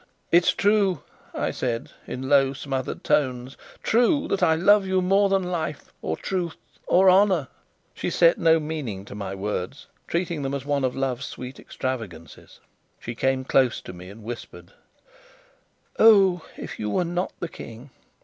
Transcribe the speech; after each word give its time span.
"It's 0.31 0.49
true!" 0.51 1.03
I 1.31 1.51
said, 1.51 1.91
in 2.07 2.27
low 2.27 2.53
smothered 2.53 3.03
tones 3.03 3.55
"true 3.83 4.27
that 4.29 4.41
I 4.41 4.55
love 4.55 4.83
you 4.87 4.99
more 4.99 5.29
than 5.29 5.43
life 5.43 5.93
or 6.01 6.17
truth 6.17 6.55
or 6.87 7.07
honour!" 7.07 7.49
She 7.93 8.09
set 8.09 8.39
no 8.39 8.59
meaning 8.59 9.05
to 9.05 9.13
my 9.13 9.35
words, 9.35 9.85
treating 10.07 10.41
them 10.41 10.55
as 10.55 10.65
one 10.65 10.83
of 10.83 10.95
love's 10.95 11.27
sweet 11.27 11.59
extravagances. 11.59 12.59
She 12.99 13.13
came 13.13 13.43
close 13.45 13.79
to 13.81 13.93
me, 13.93 14.09
and 14.09 14.23
whispered: 14.23 14.73
"Oh, 15.99 16.47
if 16.57 16.79
you 16.79 16.89
were 16.89 17.05
not 17.05 17.33
the 17.39 17.47
King! 17.47 17.91